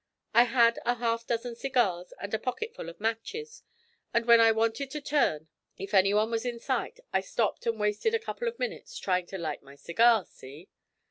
I 0.33 0.45
had 0.45 0.79
a 0.83 0.95
half 0.95 1.27
dozen 1.27 1.55
cigars 1.55 2.11
and 2.19 2.33
a 2.33 2.39
pocket 2.39 2.73
full 2.73 2.89
of 2.89 2.99
matches, 2.99 3.61
and 4.15 4.25
when 4.25 4.41
I 4.41 4.51
wanted 4.51 4.89
to 4.89 4.99
turn, 4.99 5.47
if 5.77 5.93
anyone 5.93 6.31
was 6.31 6.43
in 6.43 6.59
sight, 6.59 6.99
I 7.13 7.21
stopped 7.21 7.67
and 7.67 7.79
wasted 7.79 8.15
a 8.15 8.19
couple 8.19 8.47
of 8.47 8.57
minutes 8.57 8.97
trying 8.97 9.27
to 9.27 9.37
light 9.37 9.61
my 9.61 9.75
cigar 9.75 10.25
see?' 10.25 10.69